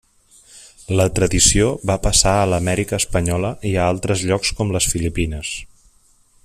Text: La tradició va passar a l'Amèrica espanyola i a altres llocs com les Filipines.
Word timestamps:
La 0.99 1.05
tradició 1.19 1.67
va 1.91 1.97
passar 2.07 2.33
a 2.39 2.49
l'Amèrica 2.53 2.99
espanyola 3.03 3.55
i 3.73 3.77
a 3.83 3.87
altres 3.93 4.27
llocs 4.31 4.55
com 4.63 4.77
les 4.77 4.93
Filipines. 4.95 5.57